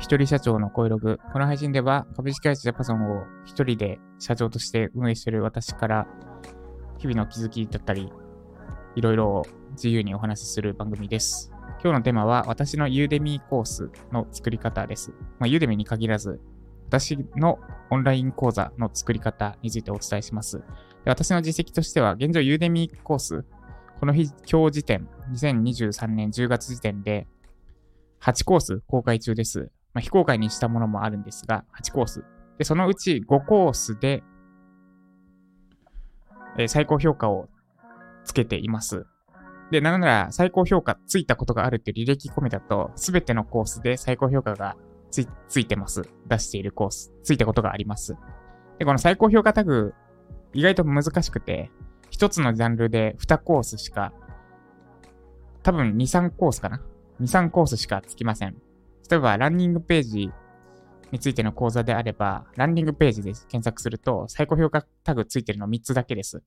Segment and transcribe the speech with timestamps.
[0.00, 1.18] 一人社長の声ログ。
[1.34, 6.06] この配信では株式会社ジャパソンを一人で社長として運営している私から
[6.96, 8.10] 日々の気づきだったり、
[8.94, 9.42] いろいろ
[9.72, 11.52] 自由にお話しする番組です。
[11.84, 15.10] 今日のテーマは私のユーデミーコースの作り方です。
[15.38, 16.40] まあ、ユーデミーに限らず、
[16.86, 17.58] 私の
[17.90, 20.58] オンライン講座の作り方についてお伝えします。
[20.58, 20.64] で
[21.06, 23.44] 私の実績としては、現状ユーデミーコース、
[24.00, 27.26] この日、今日時点、2023年10月時点で
[28.20, 29.72] 8コース公開中です。
[29.92, 32.24] まあ、非公開にしたものもあるんですが、8コース。
[32.58, 34.22] で、そのうち5コースで、
[36.58, 37.48] えー、最高評価を
[38.24, 39.04] つけています。
[39.72, 44.76] で、なんなら最高評価ついたことがあるって履歴込みだと、すべてのコースで最高評価が
[45.10, 46.02] ついついてます。
[46.28, 48.14] 出しているコース、ついたことがあります。
[48.78, 49.92] で、この最高評価タグ、
[50.52, 51.72] 意外と難しくて、
[52.10, 54.12] 一つのジャンルで2コースしか、
[55.62, 56.82] 多分2、3コースかな
[57.20, 58.56] ?2、3コースしかつきません。
[59.10, 60.30] 例えば、ランニングページ
[61.12, 66.42] についての講座であれば、ランニングページで検索すると、最高評価タグついてるの3つだけです。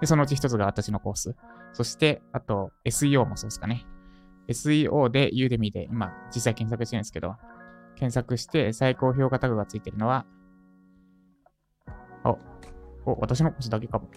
[0.00, 1.34] で、そのうち1つが私のコース。
[1.72, 3.86] そして、あと、SEO もそうですかね。
[4.48, 7.36] SEO で Udemy で今実際検索してるんですけど、
[7.96, 10.24] 検索して最高評価タグがついてるのは、
[12.24, 12.38] お、
[13.10, 14.08] お、私のコースだけかも。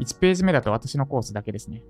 [0.00, 1.82] 1ページ目だと私のコースだけですね。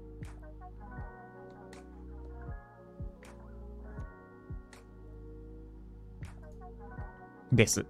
[7.52, 7.86] です。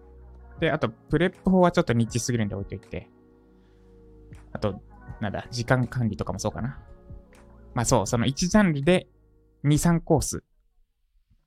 [0.60, 3.08] で、あと、 PREP 法はちょっとニッチすぎるんで置いといて。
[4.52, 4.80] あと、
[5.20, 6.78] なんだ、時間管理とかもそうかな。
[7.74, 9.08] まあそう、その1ジャンルで
[9.64, 10.42] 2、3コース。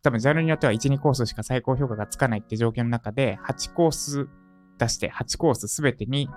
[0.03, 4.27] 多分、ジャンルによっては1、2コースしか最高評価がつかないって状況の中で、8コース
[4.77, 6.29] 出して、8コースすべてに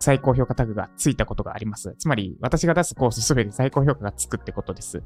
[0.00, 1.94] 最高評価タグがついたことがあります。
[1.98, 4.98] つまり、私が出すコースすべて最高評価がつくってことです。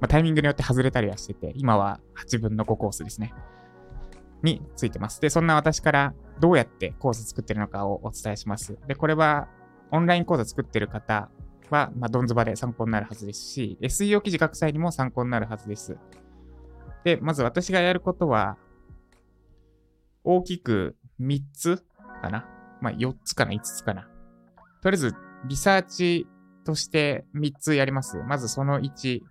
[0.00, 3.34] まあ、タイミングによって外れたりはしてて、今は8分の5コースですね。
[4.42, 5.20] についてます。
[5.20, 8.78] で、そんな私からどうやってコース作ってるのかをお伝えします。
[8.86, 9.48] で、これは
[9.90, 11.28] オンライン講座作ってる方
[11.70, 15.96] は、まあ、どんずばで参考になるはずですし、SEO 記事書く際にも参考になるはずです。
[17.02, 18.56] で、まず私がやることは、
[20.22, 21.84] 大きく3つ
[22.22, 22.46] かな？
[22.80, 24.08] まあ、4つかな ?5 つかな？
[24.80, 25.14] とりあえず、
[25.46, 26.26] リサーチ
[26.64, 28.18] として3つやります。
[28.18, 29.22] まずその1、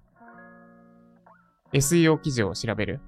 [1.74, 3.00] SEO 記事を調べる。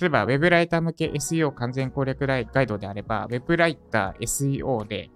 [0.00, 5.10] 例えば、ウェブライター向け SEO 完全攻略ガイドであれば、ウェブライター SEO で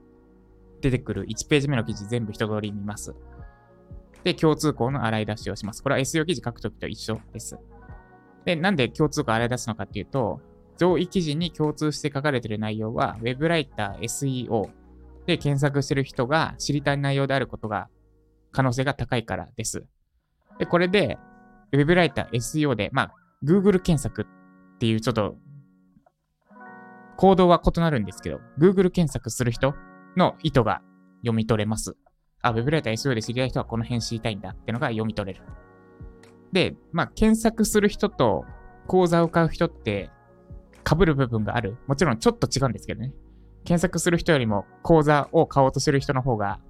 [0.80, 3.14] 出てくる1ページ目の記事全部一通り見ます。
[4.24, 5.82] で、共通項の洗い出しをします。
[5.82, 7.58] これは SEO 記事書くときと一緒です。
[8.44, 10.40] で、なんで共通項洗い出すのかっていうと、
[10.78, 14.70] 上位記事に共通して書かれている内容は、ウェブライター SEO
[15.30, 17.88] で検索してる人が知りたい内容であることが
[18.52, 19.84] 可能性が高いからです。
[20.58, 21.18] で、これで、
[21.72, 23.14] ウェブライター SEO で、まあ、
[23.44, 24.26] Google 検索
[24.74, 25.36] っていうちょっと、
[27.16, 29.74] 行動は異なるんですけど、Google 検索する人
[30.16, 30.82] の意図が
[31.20, 31.96] 読み取れます。
[32.42, 35.44] あ、ウェブライター SEO で知りたい人はこの辺知りたいんだってのが読み取れる。
[36.52, 38.44] で、まあ、検索する人と
[38.86, 40.10] 講座を買う人って
[40.88, 41.76] 被る部分がある。
[41.86, 43.12] もちろんちょっと違うんですけどね。
[43.64, 46.60] 検索する人よりも講座を買おうとする人の方が、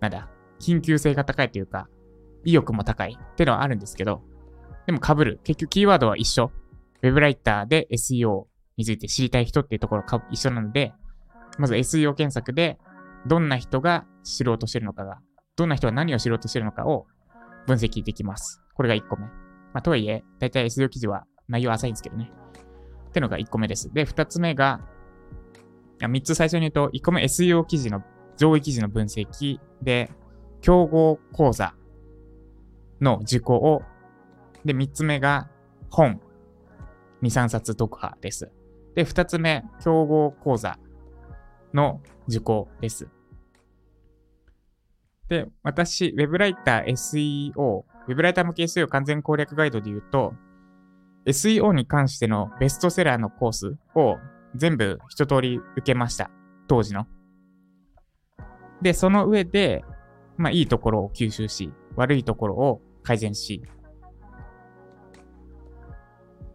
[0.00, 0.28] なんだ、
[0.60, 1.88] 緊急性が高いというか、
[2.44, 4.22] 意欲も高いっていうのはあるんですけど、
[4.86, 5.40] でも被る。
[5.44, 6.50] 結局キーワードは一緒。
[7.02, 8.44] ウェブライターで SEO
[8.76, 10.92] について知りたい人っていうところが一緒なので、
[11.58, 12.78] まず SEO 検索で
[13.26, 15.18] どんな人が知ろうとしてるのかが、
[15.56, 17.06] どんな人が何を知ろうとしてるのかを
[17.66, 18.62] 分析できます。
[18.74, 19.26] これが1個目。
[19.26, 19.30] ま
[19.74, 22.30] あ、とはいえ、だいたい SEO 記事は内容浅いんですけどね。
[23.08, 23.92] ってのが1個目です。
[23.92, 24.80] で、2つ目が、
[26.08, 28.02] 3つ最初に言うと、1個目 SEO 記事の、
[28.36, 30.10] 上位記事の分析で、
[30.60, 31.74] 競合講座
[33.00, 33.82] の受講を、
[34.64, 35.48] で、3つ目が
[35.90, 36.20] 本、
[37.22, 38.50] 2、3冊読破です。
[38.94, 40.78] で、2つ目、競合講座
[41.74, 43.08] の受講です。
[45.28, 50.34] で、私、ウェブライター SEO、ウェブライター向け SEO 完全攻略ガイドで言うと、
[51.26, 54.16] SEO に関してのベストセラーのコースを
[54.54, 56.30] 全部一通り受けました。
[56.68, 57.06] 当時の。
[58.80, 59.84] で、その上で、
[60.36, 63.62] まあ、いいところを吸収し、悪いところを改善し、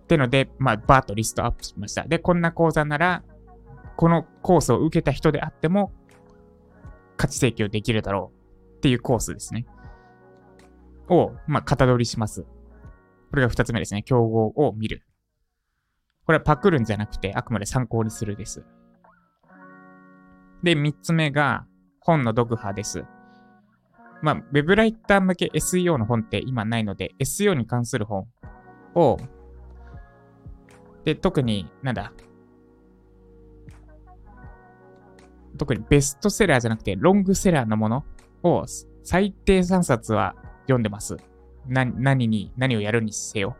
[0.04, 2.04] ってので、まあ、バーッとリストアップしました。
[2.04, 3.24] で、こんな講座なら、
[3.98, 5.92] このコースを受けた人であっても、
[7.18, 9.66] 価値提供できるだろうっていうコースですね。
[11.10, 12.44] を、まあ、型取りします。
[12.44, 14.04] これが二つ目ですね。
[14.04, 15.07] 競合を見る。
[16.28, 18.66] これはパクるんじゃなくて、あくまで参考にするです。
[20.62, 21.66] で、三つ目が、
[22.02, 23.06] 本の読破です。
[24.22, 28.28] まあ、ウェブライター向け SEO の本って今ないので、SEO に関する本
[28.94, 29.18] を、
[31.06, 32.12] で、特に、なんだ、
[35.58, 38.04] 特にベストセラーじゃなくて、ロングセラーのもの
[38.44, 38.66] を
[39.06, 41.16] 最低3冊は読んでます。
[41.68, 43.56] な、何に、何をやるにせよ。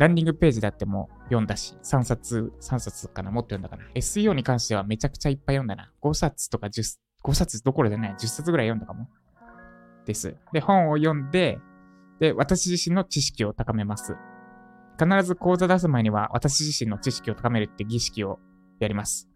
[0.00, 3.84] ランディングページだっても読んだし、3冊、3冊かな、もっと読んだかな。
[3.94, 5.92] SEO に関してはめちゃくちゃいっぱい読んだな。
[6.00, 9.10] 5冊とか10、5冊どころじゃない、10冊ぐらい読んだかも。
[10.06, 10.34] です。
[10.54, 11.60] で、本を読んで、
[12.18, 14.16] で、私自身の知識を高めます。
[14.98, 18.38] 必ず講座出す前には、私自身の知識を高めるって儀式を
[18.78, 19.28] やります。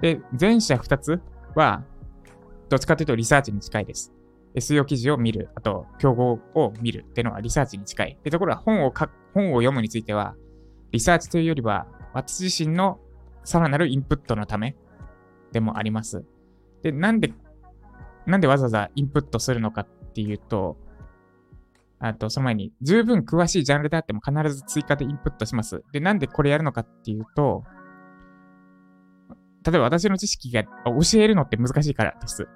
[0.00, 1.20] で、前者2つ
[1.56, 1.82] は、
[2.68, 4.12] どっちかというとリサーチに近いです。
[4.54, 8.18] SEO 記事を見る、あと、競合を見るっていうのはリサーチに近い。
[8.22, 10.34] で、ところは本をか、本を読むについては、
[10.92, 13.00] リサーチというよりは、私自身の
[13.42, 14.76] さらなるインプットのため
[15.52, 16.24] でもあります。
[16.82, 17.32] で、なんで、
[18.26, 20.78] なんでわざわざインプットするのかっていうと、
[21.98, 25.82] あと、その前に、十分詳しいジャンルであっても必ず追加でインプットします。
[25.92, 27.64] で、なんでこれやるのかっていうと、
[29.66, 32.42] 例えば私の知識が教えるのって難しいからです。
[32.42, 32.48] 例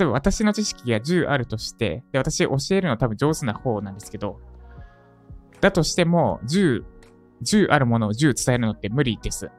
[0.00, 4.40] えば私の知識が10あるとして、で、私教えるの多分上手な方なんですけど、
[5.62, 6.82] だとしても、10、
[7.42, 9.50] 10あるものを10伝えるのって無理です。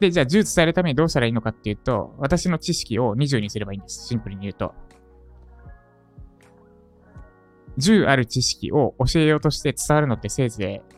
[0.00, 4.08] で、じゃあ10伝えるためにどうしたらいいのかっていうと、私の知識を20にすればいいんです。
[4.08, 4.74] シンプルに言うと。
[7.78, 10.94] 10ある知識を教えようとして伝わるのってせいぜい、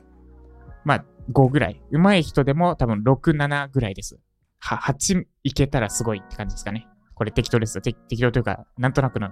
[0.84, 1.82] まあ5ぐらい。
[1.90, 4.18] 上手い人でも多分6、7ぐらいです。
[4.60, 6.88] は、8いけたらすごいって感じですかね。
[7.14, 7.80] これ適当です。
[7.82, 9.30] 適当というか、なんとなくの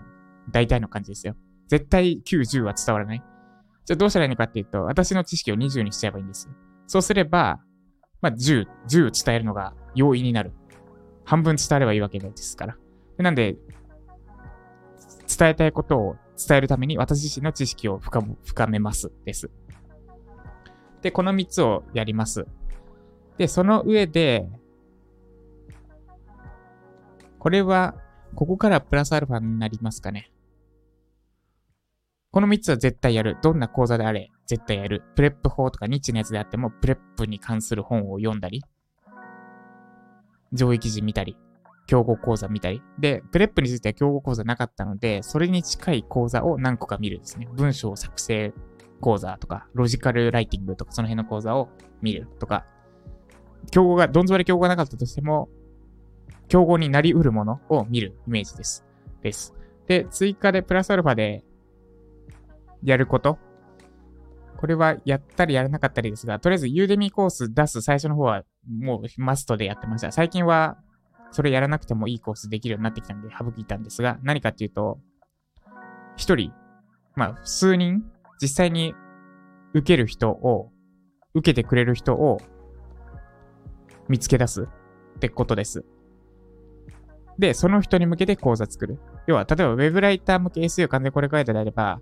[0.50, 1.36] 大体の感じですよ。
[1.68, 3.22] 絶対9、10は伝わらない。
[3.84, 6.48] じゃあどうしたらいいのかっていうと、私の知識を20にしちゃえばいいんです。
[6.86, 7.60] そうすれば、
[8.20, 10.52] まあ10、10伝えるのが容易になる。
[11.24, 12.76] 半分伝えればいいわけですから。
[13.18, 13.56] なんで、
[15.38, 19.50] 伝えたいことを伝えるために私自身の知識を深深めますです。
[21.02, 22.46] で、この3つをやります。
[23.38, 24.48] で、その上で、
[27.38, 27.94] これは、
[28.34, 30.30] ここからプラスアルファになりますかね。
[32.32, 33.38] この3つは絶対やる。
[33.42, 35.02] どんな講座であれ、絶対やる。
[35.16, 38.62] PREP 法とかニッチなやつであっても、 PREP に関する本を読んだり、
[40.52, 41.36] 上位記事見たり、
[41.86, 42.82] 競合講座見たり。
[43.00, 47.48] で、 PREP については競合講座なかったので、それに近い講座を何個か見るんですね。
[47.52, 48.52] 文章作成
[49.00, 51.68] 講座とか、ロジカルライティングとか、その辺の講座を
[52.00, 52.64] 見るとか、
[53.72, 55.48] 競合が、どん詰まり競合がなかったとしても、
[56.46, 58.86] 競合になり得るものを見るイメージです。
[59.20, 59.52] です。
[59.88, 61.42] で、追加でプラスアルファで
[62.82, 63.38] やること？
[64.58, 70.12] これはやったりやらなかったりですが、とりあえずユーデミーコース出す最初の方はもうマストでやってました。
[70.12, 70.78] 最近は
[71.30, 74.98] それやらなくてもいいコースできるようになってきたんで省いたんですが、何かっていうと、
[76.16, 76.52] 一人、
[77.14, 78.04] まあ、数人、
[78.42, 78.94] 実際に
[79.72, 80.70] 受ける人を、
[81.32, 82.40] 受けてくれる人を
[84.08, 85.84] 見つけ出すってことです。
[87.38, 88.98] で、その人に向けて講座作る。
[89.26, 92.00] 要は、例えば Web ライター向け SEO 完全これ書いたであれば、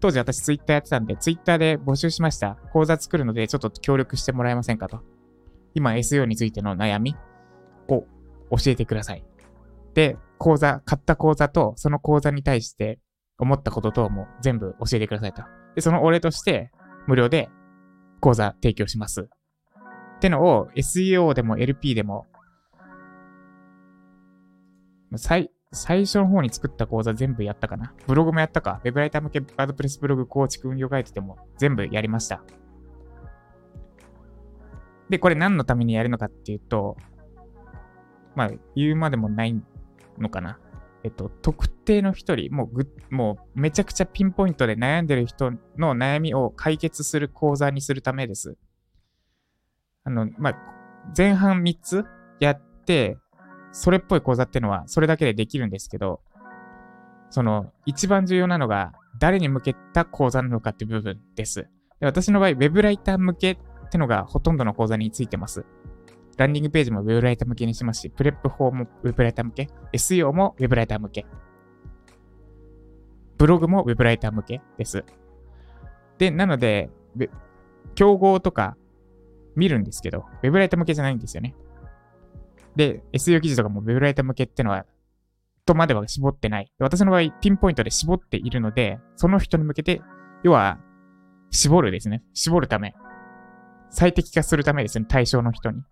[0.00, 2.56] 当時私 Twitter やってたんで、Twitter で募集しました。
[2.72, 5.02] 講座作るので、ちょっと協力してもらえませんかと。
[5.74, 7.14] 今 SEO についての悩み
[7.88, 8.04] を
[8.50, 9.24] 教えてください。
[9.94, 12.98] で、講座、買った講座と、その講座に対して
[13.38, 15.42] 思ったこと等も全部教えてくださいと。
[15.74, 16.72] で、そのお礼として、
[17.06, 17.50] 無料で
[18.20, 19.28] 講座提供します。
[20.16, 22.26] ってのを SEO でも LP でも
[25.16, 27.94] 最、最初の方に作った講座全部やったかな？
[28.08, 32.42] ブログもやったか？Web ライター向けワードプレスブログ構築運用書いてても全部やりました。
[35.08, 36.96] で、これ何のためにやるのかっていうと、
[38.34, 39.62] まあ、言うまでもない
[40.18, 40.58] のかな？
[41.04, 48.56] えっと、特定の一人、もうぐ、もうめちゃくちゃピンポイントで悩んでる人の悩みを解決する講座にするためです。
[50.04, 50.56] あの、まあ、
[51.16, 52.04] 前半3つ
[52.40, 53.16] やって、
[53.72, 56.20] それっぽい講座っていうのはそれだけでできるんですけど、
[57.30, 61.68] その一番重要なのが誰に向けた講座なのかって部分です。
[62.00, 63.58] で私の場合、Web ライター向けっ
[63.90, 65.64] てのがほとんどの講座についてます。
[66.36, 71.26] ランディングページも Web ライター向けにしますし、 PREP 法も Web ライター向け、SEO も Web ライター向け、
[73.36, 75.04] ブログも Web ライター向けです。
[76.18, 76.90] で、なので、
[77.94, 78.76] 競合とか
[79.56, 81.54] 見るんですけど、Web ライター向けじゃないんですよね。
[82.76, 84.86] で、SEO 記事とかも Web ライター向けってのは、
[85.66, 86.72] とまでは絞ってない。
[86.78, 90.00] 私の場合、ピンポイントで絞っているので、その人に向けて、
[90.42, 90.78] 要は、
[91.50, 92.22] 絞るですね。
[92.32, 92.94] 絞るため。
[93.90, 95.06] 最適化するためですね。
[95.08, 95.82] 対象の人に。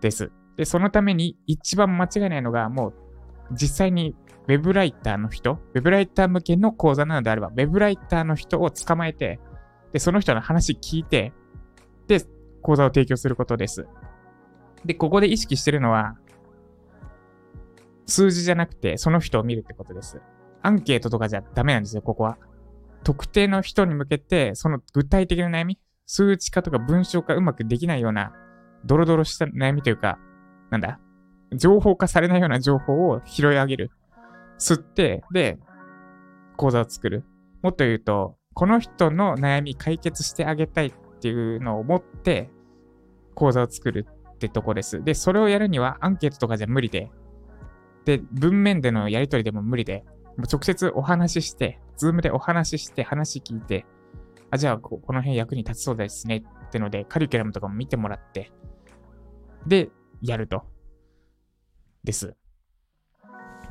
[0.00, 0.30] です。
[0.56, 2.94] で、そのために一番間違いないのが、もう、
[3.52, 4.14] 実際に
[4.48, 9.40] ウェブライターの人、ウェブライター向けの講座なのであれば、ウェブライターの人を捕まえて、
[9.92, 11.32] で、その人の話聞いて、
[12.06, 12.20] で、
[12.62, 13.86] 講座を提供することです。
[14.84, 16.16] で、ここで意識してるのは、
[18.06, 20.20] 数字じゃなくて、その人を見るってことです。
[20.62, 22.38] アンケートとかじゃダメなんですよ、ここは。
[23.04, 28.32] 特定の人に向けて、その具体的な悩み、数値化とか文章化うまくできないような、
[28.84, 30.18] ドロドロした悩みというか、
[30.70, 30.98] なんだ、
[31.54, 33.90] 情報化されないような情報を拾い上げる。
[34.58, 35.58] 吸って、で、
[36.56, 37.24] 講座を作る。
[37.62, 42.50] もっと言うと、この人の悩み解決してあげたいっていうのを持って、
[43.34, 44.06] 講座を作る
[44.46, 45.04] ってとこです。
[45.04, 47.10] で、それをやるにはアンケートとかじゃ無理で、
[48.06, 50.04] で、文面でのやり取りでも無理で、
[50.36, 53.84] もう直接お話しして、ズームでお話しして話聞いて、
[54.50, 58.50] あ、じゃあこの辺役に立ちそうですねってので、カリキュラムとかも見てもらって、
[59.66, 59.90] で、
[60.22, 60.64] やると。
[62.02, 62.34] です。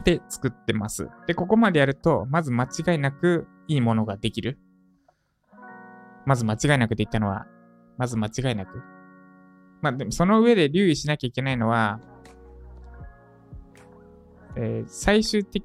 [0.04, 1.10] で、作ってます。
[1.26, 4.60] で、ここまでやると、まず間違いなくいいものができる。
[6.26, 7.48] まず間違いなくで言ったのは、
[7.98, 8.99] まず間違いなく。
[9.82, 12.00] まあ、でもその上で留意しなきゃいけないのは、
[14.56, 15.64] えー、最終的、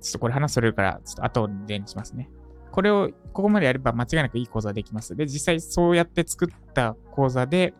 [0.00, 2.30] ちょっとこれ話それるから、ちょっと後でにしますね。
[2.70, 5.14] これを、ここまでやれば間違いなくいい講座できます。
[5.14, 7.74] で、実際そうやって作った講座で、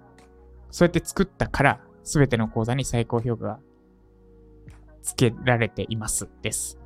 [0.70, 3.60] そうやって作ったから、すべての講座に最高評価が
[5.02, 6.78] つけられていますです。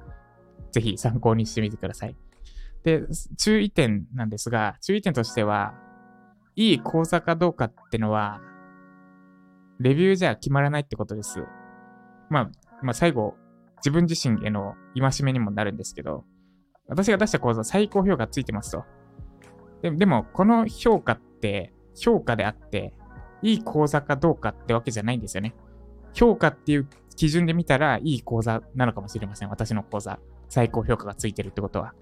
[0.72, 2.16] ぜひ参考にしてみてください。
[2.84, 3.02] で、
[3.36, 5.74] 注意点なんですが、注意点としては、
[6.54, 8.40] いい講座かどうかってのは、
[9.80, 11.40] レビューじゃ決まらないってことです。
[12.30, 12.50] まあ、
[12.82, 13.34] まあ最後、
[13.78, 16.24] 自分自身への戒めにもなるんですけど、
[16.88, 18.84] 私が出した講座最高評価ついてますと。
[19.82, 22.94] ででも、この評価って評価であって、
[23.42, 25.54] いい講座かどうかってわけじゃないんですよね。
[26.14, 29.48] 評価っていう基準で見たらいい講座なのかもしれません。
[29.50, 30.18] 私の講座。
[30.48, 31.92] 最高評価がついてるってことは。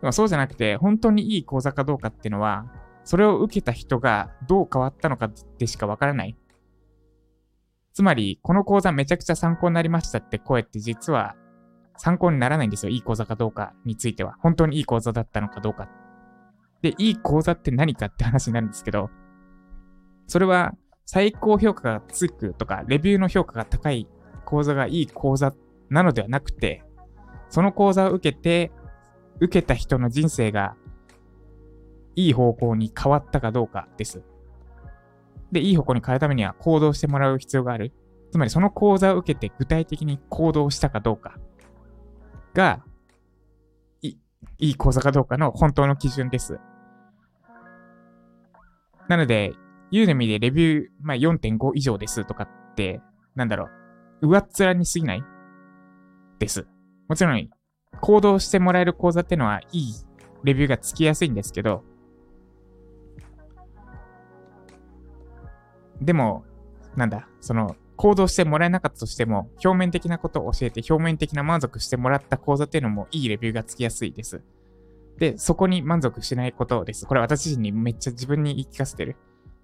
[0.00, 2.66] でもそうじゃなくて、本当にいい講座かどうかっていうのは、
[3.04, 6.36] それを受けた人がどう変わったのかでしかわからない。
[7.94, 11.36] つまり、この講座めちゃくちゃ参考になりましたって声って実は
[11.96, 12.90] 参考にならないんですよ。
[12.90, 14.34] いい講座かどうかについては。
[14.40, 15.88] 本当にいい講座だったのかどうか。
[16.82, 19.10] で、いい講座って何かって話になるんですけど、
[20.26, 20.74] それは
[21.06, 24.08] 最高評価がつくとか、レビューの評価が高い
[24.44, 25.54] 講座がいい講座
[25.88, 26.82] なのではなくて、
[27.48, 28.72] その講座を受けて、
[29.38, 30.74] 受けた人の人生が
[32.16, 34.24] いい方向に変わったかどうかです。
[35.54, 37.92] で、いい方向に変えるためには行動してもらう必要がある。
[38.30, 41.38] つまりその講座を受けて具体的に行動したかどうか
[42.52, 42.84] が、
[44.02, 46.58] いい講座かどうかの本当の基準です。
[49.08, 49.52] なので、
[49.90, 53.00] ユーデミでレビュー、まあ、4.5以上ですとかって、
[53.34, 53.68] なんだろ
[54.22, 55.24] う、上っ面に過ぎない
[56.38, 56.66] です。
[57.08, 57.48] もちろん、
[58.00, 59.94] 行動してもらえる講座ってのは、いい
[60.42, 61.84] レビューがつきやすいんですけど、
[66.04, 66.44] でも、
[66.96, 74.42] なんだ、その、行動してもらえなかったとしても、表面的なことを教えて、表面的な満足してもらった講座っていうのも、いいレビューがつきやすいです。
[75.18, 77.06] で、そこに満足しないことです。
[77.06, 79.16] これ私自身にめっちゃ自分に言い聞かせてる。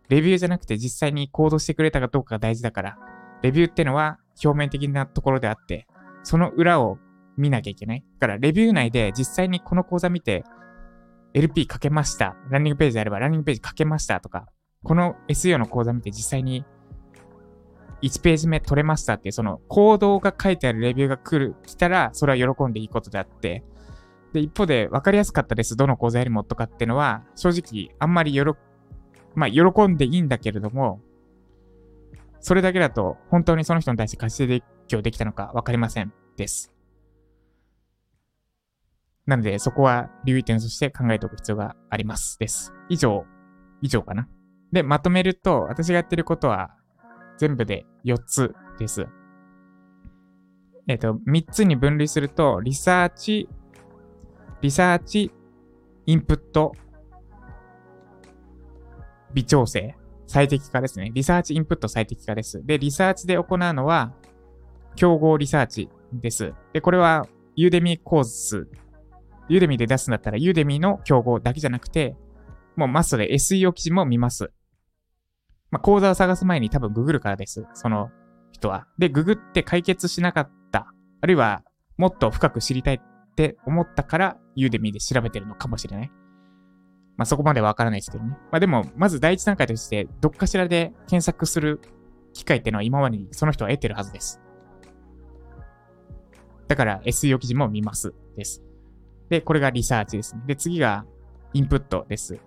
[0.09, 2.99] レビューじゃなくて実際に行動してくれたかどうかが大事だから、
[3.43, 5.87] レビューってのは表面的なところであって、
[6.23, 6.99] その裏を
[7.37, 8.05] 見なきゃいけない。
[8.19, 10.45] だから、レビュー内で実際にこの講座見て、
[11.33, 12.37] LP かけました。
[12.51, 14.47] ランニングページであれば、ランニングページかけましたとか、
[14.83, 16.65] この SEO の講座見て実際に
[18.03, 23.63] 1ページ目取れましたって、その行動が書いてあるレビューが来る、来たら、それは喜んでいいことであって、
[24.33, 25.77] で、一方で分かりやすかったです。
[25.77, 28.57] どの講座よりもとかっていうのは、正直あんまりよろ、
[29.35, 31.01] まあ、喜んでいいんだけれども、
[32.41, 36.73] それだけだと本当にその人に対して価値提供できたのかわかりませんです。
[39.27, 42.39] なので、そこは留意点として考えておく必要があります。
[42.39, 42.73] です。
[42.89, 43.27] 以上、
[43.83, 44.27] 以上かな。
[44.73, 46.77] で、まとめると、私がやってることは
[47.39, 49.07] 全部で4つです。
[50.87, 53.49] えっ、ー、と、3つに分類すると、リサーチ、
[54.61, 55.33] リサーチ、
[56.07, 56.73] インプット、
[59.33, 59.95] 微調整
[60.27, 61.11] 最適化ですね。
[61.15, 62.65] リサーチインプット最適化です。
[62.65, 64.13] で、リサーチで行うのは、
[64.97, 66.53] 競合リサーチです。
[66.73, 68.69] で、これは、 Udemy コース、
[69.49, 72.17] Udemy で出すんだったら、 Udemy の競合だけじゃなくて、
[72.77, 74.53] もうマストで SEO 記事も見ます。
[75.71, 77.67] まあ、講座を探す前に多分ググるからです。
[77.75, 78.11] その
[78.53, 78.87] 人は。
[78.99, 80.93] で、ググって解決しなかった。
[81.21, 81.63] あるいは、
[81.97, 86.11] もっと深く知りたいって思ったから、ユーデミーで調べてるのかもしれない。
[87.17, 88.31] まあそこまではわからないですけどね。
[88.51, 91.81] まあでも、まず第一段階として、どっかしらで検索する
[92.33, 94.41] 機会っていうのは今までにその人は得てるはずです。
[96.67, 98.63] だから SEO 記事も見ますです。
[99.29, 100.43] で、これがリサーチですね。
[100.47, 101.05] で、次が
[101.53, 102.39] インプットです。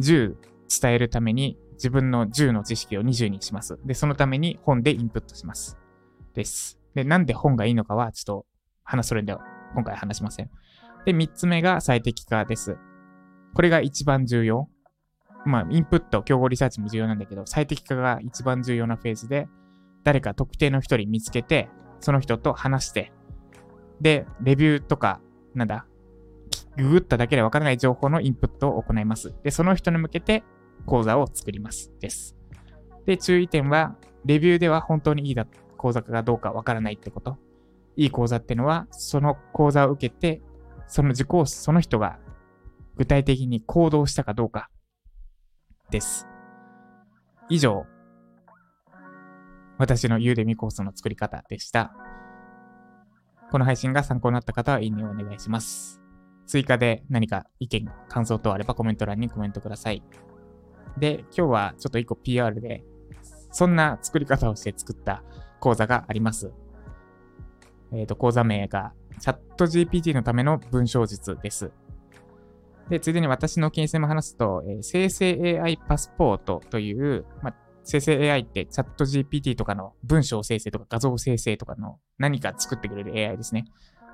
[0.00, 0.36] 10
[0.80, 3.78] 伝えるために自分の10の知識を20にします。
[3.86, 5.78] で、そのために本でインプットします。
[6.34, 6.78] です。
[6.94, 8.46] で、なんで本がいいのかはちょっと
[8.84, 9.40] 話それでは
[9.74, 10.50] 今回話しません。
[11.06, 12.76] で、3つ目が最適化です。
[13.54, 14.68] これが一番重要。
[15.46, 19.48] まあ、インプット、競合リサーチも重要なんだけど、最適化が一番重要なフェーズで、
[20.04, 21.70] 誰か特定の人に見つけて、
[22.00, 23.10] その人と話して、
[24.02, 25.22] で、レビューとか、
[25.54, 25.86] なんだ、
[26.76, 29.34] ググっただけでわからない情報のインプットを行います。
[29.42, 30.44] で、その人に向けて
[30.86, 31.92] 講座を作ります。
[32.00, 32.36] です。
[33.06, 35.46] で、注意点は、レビューでは本当にいいだ
[35.76, 37.38] 講座かどうかわからないってこと。
[37.96, 40.42] いい講座ってのは、その講座を受けて、
[40.86, 42.18] その受講師、その人が
[42.96, 44.70] 具体的に行動したかどうか
[45.90, 46.26] です。
[47.48, 47.86] 以上、
[49.78, 51.94] 私のユーデミコースの作り方でした。
[53.50, 56.00] この配信が参考になった方は、いいねをお願いします。
[56.46, 60.02] 追加で何か意見、感想等あればコメント欄にコメントください。
[60.98, 62.84] で、今日はちょっと一個 PR で、
[63.52, 65.22] そんな作り方をして作った
[65.58, 66.52] 講座があります。
[67.92, 71.72] えっ、ー、と、講座名がチャット GPT のための文章術です。
[72.88, 77.54] で、ついでに私の金銭も話すと、えー、生成 AI パスポートという、まあ、
[77.84, 83.66] 生成 AI ってチャット GPT とかの文章生成とか画像生成とかの何か作ってくれる AI ですね。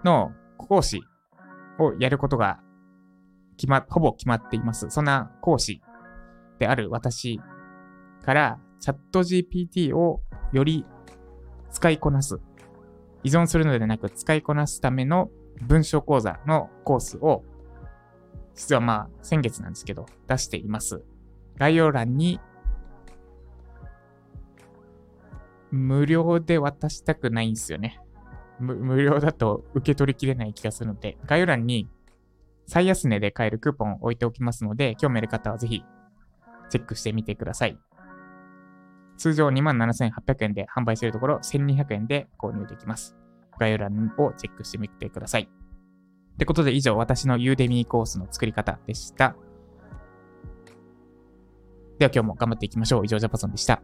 [0.04, 1.02] の講師
[1.78, 2.60] をやることが
[3.56, 4.90] 決ま、ほぼ決まっています。
[4.90, 5.82] そんな講師
[6.58, 7.40] である私
[8.24, 10.22] からチャット GPT を
[10.52, 10.84] より
[11.70, 12.38] 使いこなす。
[13.22, 15.30] 依存するのではなく使いこなすための
[15.62, 17.44] 文章講座のコースを
[18.54, 21.02] 実はまあ先月なんですけど出しています。
[21.58, 22.40] 概要欄に
[25.70, 28.00] 無料で渡したくないんですよね。
[28.58, 31.88] 無料だと受け取りきれない気がするので、概要欄に
[32.66, 35.84] 最安値で買えるクーポンを置いておきますので、興味ある方はぜひ
[36.70, 37.78] チェックしてみてください。
[39.16, 43.16] 通常27,800円で販売するところ1200円で購入できます。
[43.58, 45.48] 概要欄をチェックしてみてください。
[45.48, 49.34] ってことで以上、私のユーデミーコースの作り方でした。
[51.98, 53.04] では今日も頑張っていきましょう。
[53.06, 53.82] 以上、ジャパソンでした。